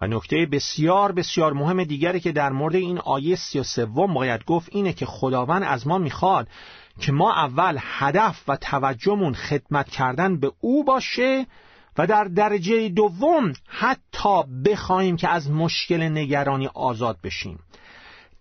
نکته 0.08 0.46
بسیار 0.46 1.12
بسیار 1.12 1.54
مهم 1.54 1.84
دیگری 1.84 2.20
که 2.20 2.32
در 2.32 2.50
مورد 2.50 2.76
این 2.76 2.98
آیه 2.98 3.36
سی 3.36 3.60
و 3.60 3.64
سوم 3.64 4.14
باید 4.14 4.46
گفت 4.46 4.70
اینه 4.72 4.94
که 4.94 5.06
خداوند 5.06 5.64
از 5.64 5.88
ما 5.88 5.98
می‌خواد 5.98 6.48
که 7.00 7.12
ما 7.12 7.34
اول 7.34 7.78
هدف 7.82 8.44
و 8.48 8.56
توجهمون 8.56 9.34
خدمت 9.34 9.90
کردن 9.90 10.40
به 10.40 10.52
او 10.60 10.84
باشه 10.84 11.46
و 11.98 12.08
در 12.08 12.24
درجه 12.24 12.90
دوم 12.90 13.54
حتی 13.68 14.44
بخواهیم 14.66 15.18
که 15.18 15.30
از 15.30 15.52
مشکل 15.52 16.02
نگرانی 16.04 16.70
آزاد 16.74 17.18
بشیم. 17.24 17.60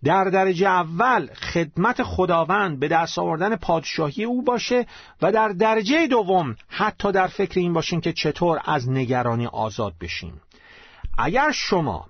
در 0.04 0.24
درجه 0.24 0.66
اول 0.66 1.26
خدمت 1.26 2.02
خداوند 2.02 2.80
به 2.80 2.88
دست 2.88 3.18
آوردن 3.18 3.56
پادشاهی 3.56 4.24
او 4.24 4.42
باشه 4.42 4.86
و 5.22 5.32
در 5.32 5.48
درجه 5.48 6.06
دوم 6.06 6.56
حتی 6.68 7.12
در 7.12 7.26
فکر 7.26 7.60
این 7.60 7.72
باشیم 7.72 8.00
که 8.00 8.12
چطور 8.12 8.60
از 8.64 8.90
نگرانی 8.90 9.46
آزاد 9.46 9.94
بشیم. 10.00 10.40
اگر 11.18 11.50
شما 11.52 12.06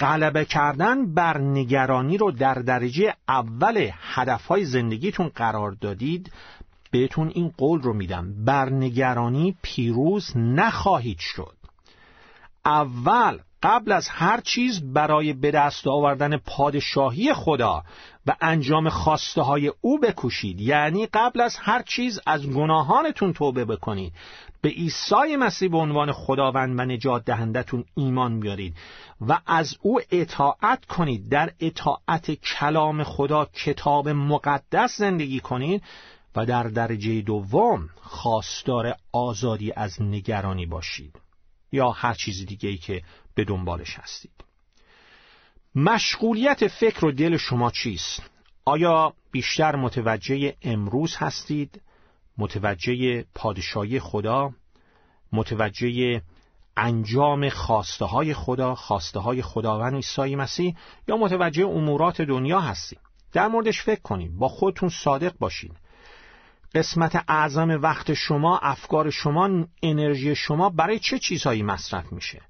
غلبه 0.00 0.44
کردن 0.44 1.14
بر 1.14 1.38
نگرانی 1.38 2.18
رو 2.18 2.32
در 2.32 2.54
درجه 2.54 3.14
اول 3.28 3.90
هدفهای 4.14 4.64
زندگیتون 4.64 5.28
قرار 5.28 5.72
دادید 5.80 6.32
بهتون 6.90 7.28
این 7.34 7.52
قول 7.56 7.82
رو 7.82 7.92
میدم. 7.92 8.44
بر 8.44 8.70
نگرانی 8.70 9.56
پیروز 9.62 10.32
نخواهید 10.36 11.18
شد. 11.18 11.56
اول 12.64 13.38
قبل 13.62 13.92
از 13.92 14.08
هر 14.08 14.40
چیز 14.40 14.92
برای 14.92 15.32
به 15.32 15.50
دست 15.50 15.86
آوردن 15.86 16.36
پادشاهی 16.36 17.34
خدا 17.34 17.82
و 18.26 18.36
انجام 18.40 18.88
خواسته 18.88 19.42
های 19.42 19.72
او 19.80 19.98
بکوشید. 19.98 20.60
یعنی 20.60 21.06
قبل 21.06 21.40
از 21.40 21.56
هر 21.56 21.82
چیز 21.82 22.20
از 22.26 22.46
گناهانتون 22.46 23.32
توبه 23.32 23.64
بکنید. 23.64 24.12
به 24.62 24.68
عیسی 24.68 25.36
مسیح 25.38 25.70
به 25.70 25.76
عنوان 25.76 26.12
خداوند 26.12 26.78
و 26.78 26.84
نجات 26.84 27.24
دهندتون 27.24 27.84
ایمان 27.96 28.40
بیارید 28.40 28.76
و 29.20 29.38
از 29.46 29.76
او 29.82 30.00
اطاعت 30.10 30.84
کنید. 30.84 31.28
در 31.28 31.52
اطاعت 31.60 32.30
کلام 32.30 33.04
خدا 33.04 33.44
کتاب 33.44 34.08
مقدس 34.08 34.98
زندگی 34.98 35.40
کنید 35.40 35.82
و 36.36 36.46
در 36.46 36.62
درجه 36.62 37.20
دوم 37.20 37.88
خواستار 38.00 38.94
آزادی 39.12 39.72
از 39.72 40.02
نگرانی 40.02 40.66
باشید 40.66 41.20
یا 41.72 41.90
هر 41.90 42.14
چیز 42.14 42.46
دیگه 42.46 42.68
ای 42.68 42.76
که 42.76 43.02
به 43.34 43.44
دنبالش 43.44 43.98
هستید. 43.98 44.49
مشغولیت 45.74 46.68
فکر 46.68 47.04
و 47.04 47.12
دل 47.12 47.36
شما 47.36 47.70
چیست؟ 47.70 48.22
آیا 48.64 49.12
بیشتر 49.30 49.76
متوجه 49.76 50.54
امروز 50.62 51.16
هستید؟ 51.16 51.82
متوجه 52.38 53.24
پادشاهی 53.34 54.00
خدا؟ 54.00 54.52
متوجه 55.32 56.22
انجام 56.76 57.48
خواسته 57.48 58.04
های 58.04 58.34
خدا 58.34 58.74
خواسته 58.74 59.20
های 59.20 59.42
خداوند 59.42 59.94
عیسی 59.94 60.36
مسیح 60.36 60.76
یا 61.08 61.16
متوجه 61.16 61.66
امورات 61.66 62.22
دنیا 62.22 62.60
هستید 62.60 63.00
در 63.32 63.48
موردش 63.48 63.82
فکر 63.82 64.00
کنید 64.00 64.36
با 64.36 64.48
خودتون 64.48 64.88
صادق 64.88 65.32
باشید 65.38 65.72
قسمت 66.74 67.24
اعظم 67.28 67.68
وقت 67.68 68.14
شما 68.14 68.58
افکار 68.58 69.10
شما 69.10 69.66
انرژی 69.82 70.34
شما 70.34 70.70
برای 70.70 70.98
چه 70.98 71.18
چیزهایی 71.18 71.62
مصرف 71.62 72.12
میشه 72.12 72.42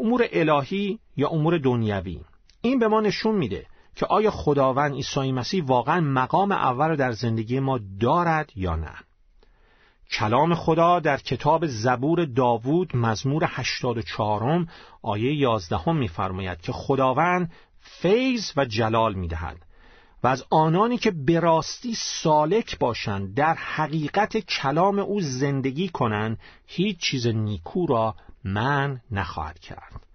امور 0.00 0.28
الهی 0.32 0.98
یا 1.16 1.28
امور 1.28 1.58
دنیوی 1.58 2.20
این 2.62 2.78
به 2.78 2.88
ما 2.88 3.00
نشون 3.00 3.34
میده 3.34 3.66
که 3.96 4.06
آیا 4.06 4.30
خداوند 4.30 4.94
عیسی 4.94 5.32
مسیح 5.32 5.64
واقعا 5.64 6.00
مقام 6.00 6.52
اول 6.52 6.96
در 6.96 7.12
زندگی 7.12 7.60
ما 7.60 7.80
دارد 8.00 8.52
یا 8.56 8.76
نه. 8.76 8.94
کلام 10.10 10.54
خدا 10.54 11.00
در 11.00 11.16
کتاب 11.16 11.66
زبور 11.66 12.24
داوود 12.24 12.96
مزمور 12.96 13.44
84 13.48 14.66
آیه 15.02 15.34
11 15.34 15.92
میفرماید 15.92 16.60
که 16.60 16.72
خداوند 16.72 17.52
فیض 17.80 18.52
و 18.56 18.64
جلال 18.64 19.14
می‌دهد 19.14 19.56
و 20.22 20.26
از 20.26 20.44
آنانی 20.50 20.98
که 20.98 21.10
به 21.10 21.40
راستی 21.40 21.94
سالک 21.94 22.78
باشند 22.78 23.34
در 23.34 23.54
حقیقت 23.54 24.36
کلام 24.38 24.98
او 24.98 25.20
زندگی 25.20 25.88
کنند 25.88 26.38
هیچ 26.66 26.98
چیز 26.98 27.26
نیکو 27.26 27.86
را 27.86 28.14
من 28.44 29.00
نخواهد 29.10 29.58
کرد. 29.58 30.11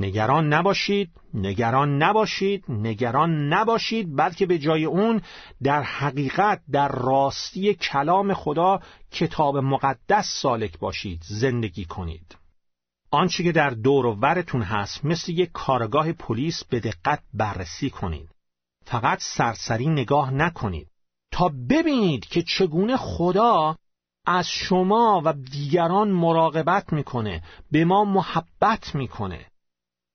نگران 0.00 0.52
نباشید 0.52 1.10
نگران 1.34 2.02
نباشید 2.02 2.64
نگران 2.68 3.52
نباشید 3.52 4.16
بلکه 4.16 4.46
به 4.46 4.58
جای 4.58 4.84
اون 4.84 5.22
در 5.62 5.82
حقیقت 5.82 6.62
در 6.72 6.88
راستی 6.88 7.74
کلام 7.74 8.34
خدا 8.34 8.80
کتاب 9.12 9.56
مقدس 9.56 10.26
سالک 10.42 10.78
باشید 10.78 11.22
زندگی 11.28 11.84
کنید. 11.84 12.36
آنچه 13.10 13.44
که 13.44 13.52
در 13.52 13.70
دور 13.70 14.06
و 14.06 14.14
ورتون 14.14 14.62
هست 14.62 15.04
مثل 15.04 15.32
یک 15.32 15.50
کارگاه 15.52 16.12
پلیس 16.12 16.64
به 16.64 16.80
دقت 16.80 17.22
بررسی 17.34 17.90
کنید. 17.90 18.30
فقط 18.84 19.18
سرسری 19.22 19.86
نگاه 19.86 20.30
نکنید. 20.30 20.88
تا 21.32 21.50
ببینید 21.70 22.26
که 22.26 22.42
چگونه 22.42 22.96
خدا 22.96 23.76
از 24.26 24.48
شما 24.48 25.22
و 25.24 25.32
دیگران 25.32 26.10
مراقبت 26.10 26.92
می‌کنه 26.92 27.42
به 27.70 27.84
ما 27.84 28.04
محبت 28.04 28.94
می‌کنه. 28.94 29.49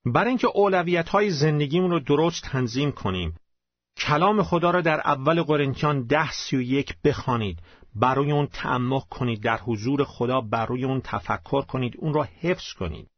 برای 0.06 0.30
اینکه 0.30 0.48
اولویت 0.48 1.10
های 1.10 1.30
زندگیمون 1.30 1.92
رو 1.92 2.00
درست 2.00 2.44
تنظیم 2.44 2.92
کنیم. 2.92 3.36
کلام 3.98 4.44
خدا 4.44 4.72
را 4.72 4.82
در 4.82 5.00
اول 5.00 5.44
قرنتیان 5.44 6.04
ده 6.08 6.32
سی 6.32 6.58
و 6.58 6.62
یک 6.62 6.96
بخوانید. 7.04 7.60
برای 7.96 8.32
اون 8.32 8.48
تعمق 8.48 9.08
کنید. 9.10 9.44
در 9.44 9.58
حضور 9.58 10.04
خدا 10.04 10.42
برای 10.42 10.84
اون 10.84 11.02
تفکر 11.02 11.62
کنید. 11.62 11.94
اون 11.98 12.14
را 12.14 12.28
حفظ 12.42 12.74
کنید. 12.74 13.10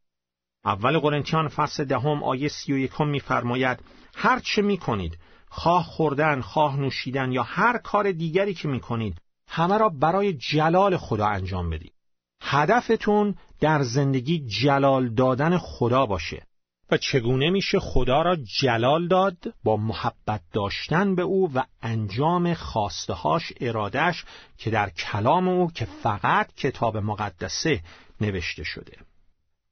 اول 0.66 1.00
قرنتیان 1.00 1.48
فصل 1.48 1.86
دهم 1.86 2.24
آیه 2.24 2.48
سی 2.48 2.74
و 2.74 2.78
یکم 2.78 3.08
میفرماید 3.08 3.80
هر 4.16 4.40
چه 4.40 4.62
می‌کنید 4.62 5.18
خواه 5.50 5.84
خوردن 5.84 6.42
خواه 6.42 6.80
نوشیدن 6.80 7.32
یا 7.32 7.44
هر 7.44 7.78
کار 7.78 8.12
دیگری 8.12 8.54
که 8.54 8.68
می‌کنید 8.68 9.22
همه 9.48 9.78
را 9.78 9.90
برای 9.90 10.34
جلال 10.34 10.98
خدا 10.98 11.28
انجام 11.28 11.70
بدید. 11.70 11.94
هدفتون 12.42 13.36
در 13.60 13.84
زندگی 13.84 14.40
جلال 14.40 15.10
دادن 15.10 15.58
خدا 15.58 16.06
باشه. 16.06 16.48
و 16.92 16.98
چگونه 16.98 17.50
میشه 17.50 17.80
خدا 17.80 18.22
را 18.22 18.36
جلال 18.36 19.08
داد؟ 19.08 19.38
با 19.64 19.78
محبت 19.78 20.42
داشتن 20.54 21.16
به 21.16 21.22
او 21.22 21.52
و 21.54 21.64
انجام 21.82 22.54
خواستهاش 22.54 23.54
ارادش 23.62 24.26
که 24.58 24.70
در 24.70 24.90
کلام 24.90 25.48
او 25.48 25.72
که 25.72 25.86
فقط 25.86 26.54
کتاب 26.56 26.98
مقدسه 26.98 27.82
نوشته 28.22 28.64
شده. 28.64 28.98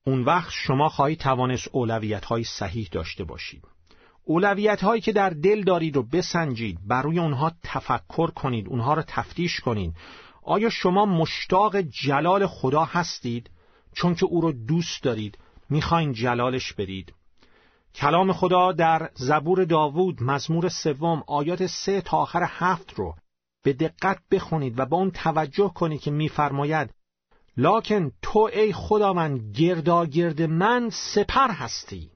اون 0.06 0.24
وقت 0.24 0.52
شما 0.52 0.90
خواهی 0.90 1.16
توانست 1.16 1.68
اولویت 1.72 2.26
های 2.26 2.44
صحیح 2.44 2.88
داشته 2.92 3.24
باشید. 3.24 3.64
اولویت 4.24 4.84
هایی 4.84 5.02
که 5.02 5.12
در 5.12 5.30
دل 5.30 5.64
دارید 5.64 5.96
رو 5.96 6.04
بسنجید 6.04 6.88
بروی 6.88 7.20
اونها 7.20 7.52
تفکر 7.64 8.32
کنید 8.32 8.68
اونها 8.68 8.94
رو 8.94 9.04
تفتیش 9.08 9.60
کنید. 9.60 9.94
آیا 10.44 10.70
شما 10.70 11.06
مشتاق 11.06 11.82
جلال 11.82 12.48
خدا 12.48 12.84
هستید؟ 12.84 13.50
چون 13.94 14.16
که 14.16 14.26
او 14.26 14.42
رو 14.42 14.52
دوست 14.52 15.04
دارید. 15.04 15.38
می‌خواین 15.70 16.14
جلالش 16.14 16.74
برید 16.74 17.14
کلام 17.96 18.34
خدا 18.34 18.72
در 18.72 19.10
زبور 19.14 19.64
داوود 19.64 20.24
مزمور 20.24 20.70
سوم 20.70 21.24
آیات 21.28 21.66
سه 21.66 22.02
تا 22.02 22.18
آخر 22.18 22.44
هفت 22.50 22.94
رو 22.94 23.16
به 23.64 23.74
دقت 23.74 24.20
بخونید 24.32 24.80
و 24.80 24.86
با 24.86 24.98
اون 24.98 25.12
توجه 25.12 25.72
کنید 25.76 26.02
که 26.02 26.12
میفرماید 26.12 26.90
لاکن 27.58 28.12
تو 28.22 28.40
ای 28.40 28.74
خداوند 28.74 29.58
گرداگرد 29.58 30.42
من 30.42 30.90
سپر 30.90 31.52
هستی. 31.52 32.10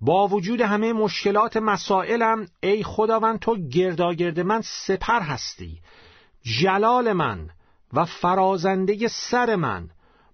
با 0.00 0.28
وجود 0.28 0.60
همه 0.60 0.92
مشکلات 0.92 1.56
مسائلم 1.56 2.46
ای 2.62 2.82
خداوند 2.82 3.38
تو 3.38 3.56
گرداگرد 3.56 4.40
من 4.40 4.60
سپر 4.64 5.20
هستی. 5.20 5.80
جلال 6.42 7.12
من 7.12 7.50
و 7.92 8.04
فرازنده 8.04 9.08
سر 9.08 9.56
من 9.56 9.90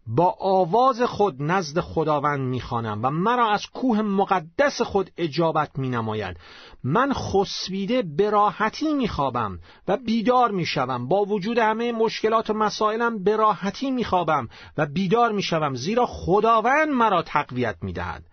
با 0.07 0.37
آواز 0.41 1.03
خود 1.03 1.43
نزد 1.43 1.81
خداوند 1.81 2.41
می‌خوانم 2.41 3.01
و 3.03 3.11
مرا 3.11 3.51
از 3.51 3.67
کوه 3.67 4.03
مقدس 4.03 4.83
خود 4.83 5.11
اجابت 5.17 5.79
مینماید. 5.79 6.37
من 6.85 7.13
خسبیده 7.13 8.03
به 8.03 8.31
راحتی 8.31 8.95
میخوابم 8.95 9.59
و 9.89 9.97
بیدار 9.97 10.51
می‌شوم. 10.51 11.09
با 11.09 11.25
وجود 11.25 11.59
همه 11.59 11.93
مشکلات 11.93 12.51
و 12.51 12.55
مسائلم 12.55 13.25
به 13.25 13.37
راحتی 13.37 13.91
میخوابم 13.91 14.49
و 14.77 14.87
بیدار 14.87 15.33
می‌شوم 15.33 15.75
زیرا 15.75 16.07
خداوند 16.07 16.89
مرا 16.89 17.23
تقویت 17.23 17.77
می‌دهد. 17.83 18.25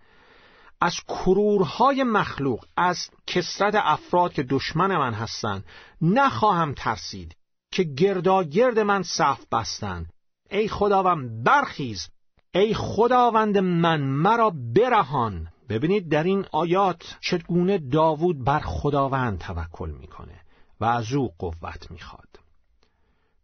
از 0.80 0.96
کرورهای 1.08 2.02
مخلوق 2.02 2.64
از 2.76 3.08
کسرت 3.26 3.74
افراد 3.74 4.32
که 4.32 4.42
دشمن 4.42 4.96
من 4.96 5.14
هستند 5.14 5.64
نخواهم 6.02 6.74
ترسید 6.74 7.36
که 7.72 7.82
گرداگرد 7.82 8.78
من 8.78 9.02
صف 9.02 9.40
بستند. 9.52 10.13
ای 10.54 10.68
خداوند 10.68 11.44
برخیز. 11.44 12.08
ای 12.54 12.74
خداوند 12.74 13.58
من 13.58 14.00
مرا 14.00 14.52
برهان. 14.74 15.48
ببینید 15.68 16.08
در 16.08 16.24
این 16.24 16.46
آیات 16.52 17.16
چگونه 17.20 17.78
داوود 17.78 18.44
بر 18.44 18.60
خداوند 18.60 19.38
توکل 19.38 19.90
می‌کنه 20.00 20.40
و 20.80 20.84
از 20.84 21.12
او 21.12 21.32
قوت 21.38 21.90
می‌خواد. 21.90 22.28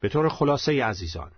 به 0.00 0.08
طور 0.08 0.28
خلاصه 0.28 0.84
عزیزان 0.84 1.30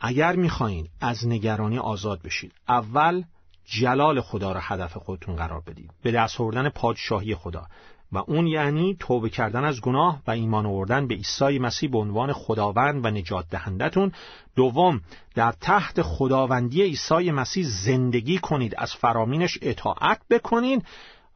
اگر 0.00 0.36
می‌خواهید 0.36 0.90
از 1.00 1.26
نگرانی 1.26 1.78
آزاد 1.78 2.22
بشید 2.22 2.52
اول 2.68 3.24
جلال 3.64 4.20
خدا 4.20 4.52
را 4.52 4.60
هدف 4.62 4.96
خودتون 4.96 5.36
قرار 5.36 5.60
بدید. 5.60 5.90
به 6.02 6.12
دست 6.12 6.40
آوردن 6.40 6.68
پادشاهی 6.68 7.34
خدا. 7.34 7.66
و 8.12 8.18
اون 8.18 8.46
یعنی 8.46 8.96
توبه 9.00 9.30
کردن 9.30 9.64
از 9.64 9.80
گناه 9.80 10.22
و 10.26 10.30
ایمان 10.30 10.66
آوردن 10.66 11.06
به 11.06 11.14
عیسی 11.14 11.58
مسیح 11.58 11.90
به 11.90 11.98
عنوان 11.98 12.32
خداوند 12.32 13.04
و 13.04 13.10
نجات 13.10 13.48
دهندتون 13.50 14.12
دوم 14.56 15.00
در 15.34 15.52
تحت 15.52 16.02
خداوندی 16.02 16.82
عیسی 16.82 17.30
مسیح 17.30 17.64
زندگی 17.66 18.38
کنید 18.38 18.74
از 18.78 18.94
فرامینش 18.94 19.58
اطاعت 19.62 20.20
بکنید 20.30 20.86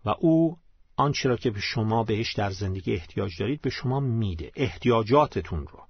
و 0.04 0.14
او 0.18 0.56
آنچه 0.96 1.28
را 1.28 1.36
که 1.36 1.50
به 1.50 1.60
شما 1.60 2.04
بهش 2.04 2.32
در 2.32 2.50
زندگی 2.50 2.94
احتیاج 2.94 3.32
دارید 3.40 3.60
به 3.60 3.70
شما 3.70 4.00
میده. 4.00 4.52
احتیاجاتتون 4.56 5.66
رو 5.66 5.80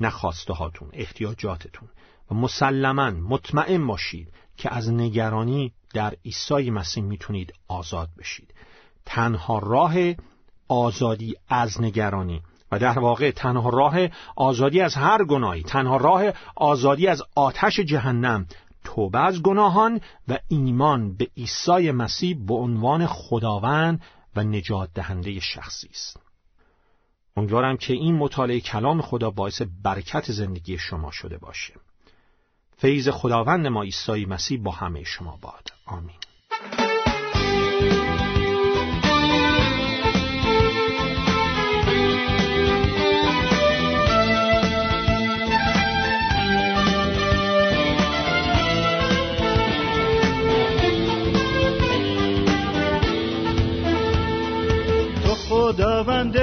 نخواسته 0.00 0.52
هاتون 0.52 0.88
احتیاجاتتون. 0.92 1.88
و 2.30 2.34
مسلما 2.34 3.10
مطمئن 3.10 3.86
باشید 3.86 4.32
که 4.56 4.74
از 4.74 4.90
نگرانی 4.90 5.72
در 5.94 6.16
عیسی 6.24 6.70
مسیح 6.70 7.04
می‌تونید 7.04 7.52
آزاد 7.68 8.08
بشید. 8.18 8.54
تنها 9.06 9.58
راه 9.58 9.94
آزادی 10.68 11.34
از 11.48 11.80
نگرانی. 11.80 12.42
و 12.72 12.78
در 12.78 12.98
واقع 12.98 13.30
تنها 13.30 13.68
راه 13.68 13.96
آزادی 14.36 14.80
از 14.80 14.94
هر 14.94 15.24
گناهی 15.24 15.62
تنها 15.62 15.96
راه 15.96 16.22
آزادی 16.56 17.06
از 17.06 17.22
آتش 17.34 17.80
جهنم 17.80 18.46
توبه 18.84 19.18
از 19.18 19.42
گناهان 19.42 20.00
و 20.28 20.38
ایمان 20.48 21.16
به 21.16 21.28
عیسی 21.36 21.90
مسیح 21.90 22.36
به 22.46 22.54
عنوان 22.54 23.06
خداوند 23.06 24.02
و 24.36 24.44
نجات 24.44 24.90
دهنده 24.94 25.40
شخصی 25.40 25.88
است. 25.90 26.20
امیدوارم 27.36 27.76
که 27.76 27.92
این 27.92 28.14
مطالعه 28.14 28.60
کلام 28.60 29.02
خدا 29.02 29.30
باعث 29.30 29.62
برکت 29.82 30.32
زندگی 30.32 30.78
شما 30.78 31.10
شده 31.10 31.38
باشه. 31.38 31.74
فیض 32.76 33.08
خداوند 33.08 33.66
ما 33.66 33.82
عیسی 33.82 34.26
مسیح 34.26 34.62
با 34.62 34.70
همه 34.70 35.04
شما 35.04 35.38
باد. 35.42 35.72
آمین. 35.86 36.16
خداوند 56.04 56.36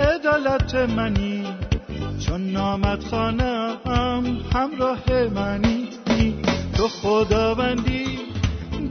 عدالت 0.00 0.74
منی. 0.74 1.44
چون 2.26 2.50
نامت 2.50 3.04
خانم 3.04 3.76
همراه 4.54 5.28
منی. 5.34 5.88
تو 6.74 6.88
خداوندی 6.88 8.18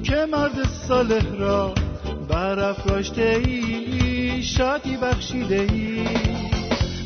که 0.04 0.26
مرد 0.32 0.68
صالح 0.88 1.36
را 1.40 1.74
برافراشته 2.30 3.42
ای 3.46 4.44
شادی 4.44 4.98
بخشیده 4.98 5.68
ای 5.72 6.08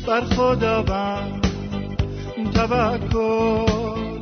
بر 0.06 0.20
خداوند 0.20 1.46
توکل 2.54 4.18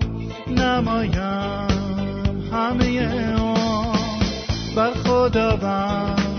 نمایم. 0.56 1.70
همه 2.52 3.34
آن 3.34 3.98
بر 4.76 4.90
خداوند 4.90 6.29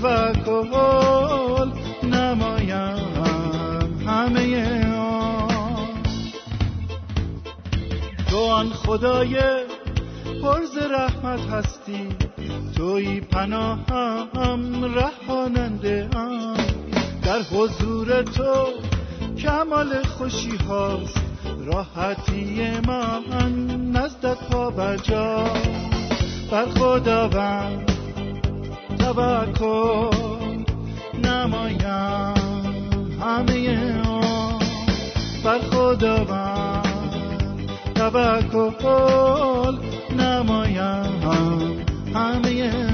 توکل 0.00 1.70
نمایم 2.02 2.98
همه 4.06 4.94
آن. 4.96 5.88
تو 8.30 8.38
آن 8.38 8.70
خدای 8.70 9.36
پرز 10.42 10.76
رحمت 10.90 11.40
هستی 11.40 12.08
توی 12.76 13.20
پناهم 13.20 14.84
رهاننده 14.84 16.08
ام 16.16 16.56
در 17.22 17.42
حضور 17.42 18.22
تو 18.22 18.66
کمال 19.38 20.02
خوشی 20.02 20.56
هاست 20.56 21.20
راحتی 21.64 22.70
من 22.86 23.66
نزدت 23.92 24.38
پا 24.50 24.70
بجا. 24.70 25.44
بر 26.50 26.66
خداوند 26.66 27.89
توکل 29.12 30.64
نمایم 31.24 32.34
همه 33.20 34.02
آن. 34.08 34.58
بر 35.44 35.58
خداوند 35.58 36.86
توکل. 37.94 39.76
نمایم 40.18 41.22
همه 42.14 42.89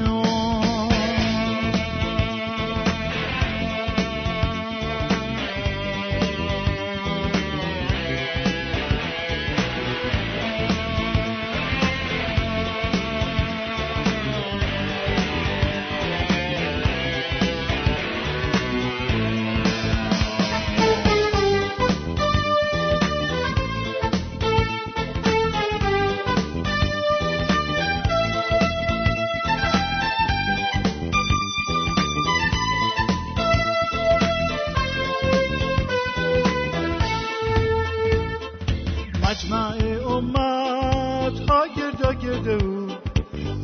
مجمع 39.36 39.76
امت 40.08 41.50
ها 41.50 41.66
گردا 41.76 42.12
گرده 42.12 42.64
او. 42.64 42.86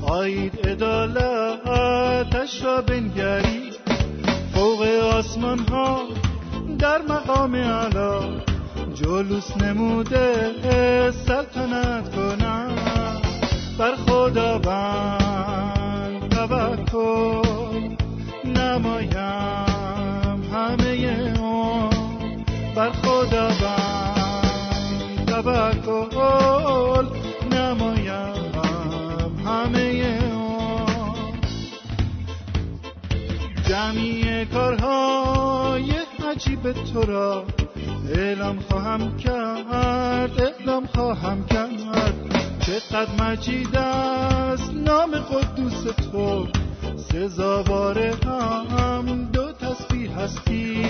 آید 0.03 0.59
ادالتش 0.65 2.63
را 2.65 2.83
بنگری، 2.83 3.71
فوق 4.55 4.83
آسمان 5.15 5.59
ها 5.59 6.03
در 6.79 7.03
مقام 7.03 7.55
علا. 7.57 8.21
جلوس 8.95 9.57
نموده 9.57 10.53
سلطنت 11.11 12.15
کنم. 12.17 12.75
بر 13.79 13.95
خدا 13.97 14.59
بند 14.59 16.29
توکل 16.29 17.97
نمایم 18.45 20.43
همه 20.55 21.37
اون 21.41 21.91
بر 22.75 22.91
خدا 22.91 23.49
بند 23.49 23.82
توکل 25.45 27.07
نمایم 27.53 28.53
همه 29.47 30.19
آن. 30.33 31.33
جمعی 33.69 34.45
کارهای 34.45 35.93
عجیب 36.31 36.73
تو 36.73 37.03
را 37.03 37.45
اعلام 38.15 38.59
خواهم 38.59 39.17
کرد 39.17 40.41
اعلام 40.41 40.87
خواهم 40.87 41.45
کرد. 41.47 42.15
چقدر 42.61 43.25
مجید 43.25 43.77
است 43.77 44.75
نام 44.75 45.19
خود 45.21 45.45
قدوس 45.45 45.83
تو. 46.13 46.47
سزاوار 46.97 47.99
هم 47.99 49.25
دو 49.33 49.53
تسبیح 49.53 50.19
هستی. 50.19 50.87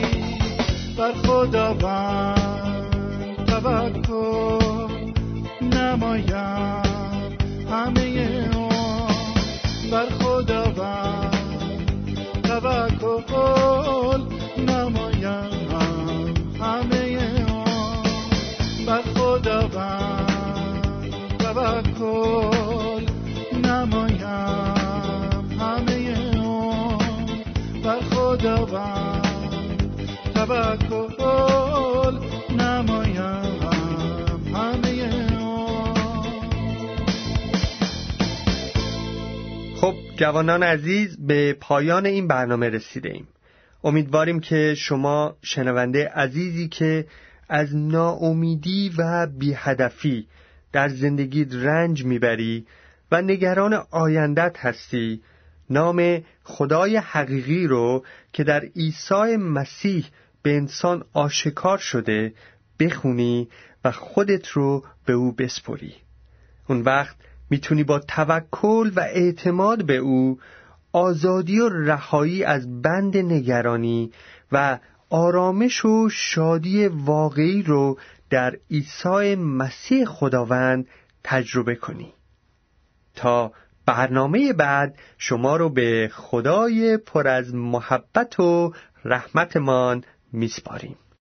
بر 0.98 1.12
خداوند 1.12 2.91
توکل 3.62 5.12
نمایم 5.62 6.82
همه 7.70 8.48
آن 8.56 9.10
بر 9.92 10.06
خداوند 10.06 11.36
توکل. 12.42 14.20
نمایم 14.58 15.70
همه 16.60 17.18
آن 17.52 18.02
بر 18.86 19.02
خداوند 19.14 20.34
توکل. 21.38 23.04
نمایم 23.64 25.46
همه 25.60 26.00
آن 26.40 26.98
بر 27.84 28.00
خداوند 28.10 29.22
توکل. 30.34 31.91
جوانان 40.22 40.62
عزیز 40.62 41.26
به 41.26 41.52
پایان 41.60 42.06
این 42.06 42.28
برنامه 42.28 42.68
رسیده 42.68 43.08
ایم 43.08 43.28
امیدواریم 43.84 44.40
که 44.40 44.74
شما 44.74 45.36
شنونده 45.42 46.08
عزیزی 46.08 46.68
که 46.68 47.06
از 47.48 47.76
ناامیدی 47.76 48.92
و 48.98 49.26
بیهدفی 49.26 50.26
در 50.72 50.88
زندگی 50.88 51.44
رنج 51.44 52.04
می‌بری 52.04 52.66
و 53.12 53.22
نگران 53.22 53.74
آیندت 53.90 54.56
هستی 54.58 55.22
نام 55.70 56.22
خدای 56.42 56.96
حقیقی 56.96 57.66
رو 57.66 58.04
که 58.32 58.44
در 58.44 58.60
عیسی 58.76 59.36
مسیح 59.36 60.06
به 60.42 60.56
انسان 60.56 61.04
آشکار 61.12 61.78
شده 61.78 62.34
بخونی 62.80 63.48
و 63.84 63.92
خودت 63.92 64.48
رو 64.48 64.84
به 65.06 65.12
او 65.12 65.32
بسپری. 65.32 65.94
اون 66.68 66.80
وقت 66.80 67.16
می‌تونی 67.52 67.84
با 67.84 67.98
توکل 67.98 68.90
و 68.96 69.00
اعتماد 69.00 69.84
به 69.84 69.96
او 69.96 70.38
آزادی 70.92 71.60
و 71.60 71.68
رهایی 71.68 72.44
از 72.44 72.82
بند 72.82 73.16
نگرانی 73.16 74.12
و 74.52 74.78
آرامش 75.10 75.84
و 75.84 76.08
شادی 76.08 76.86
واقعی 76.86 77.62
رو 77.62 77.98
در 78.30 78.56
عیسی 78.70 79.34
مسیح 79.34 80.04
خداوند 80.04 80.86
تجربه 81.24 81.74
کنی. 81.74 82.12
تا 83.14 83.52
برنامه 83.86 84.52
بعد 84.52 84.98
شما 85.18 85.56
رو 85.56 85.68
به 85.68 86.10
خدای 86.14 86.96
پر 86.96 87.28
از 87.28 87.54
محبت 87.54 88.40
و 88.40 88.72
رحمتمان 89.04 90.04
میسپاریم. 90.32 90.96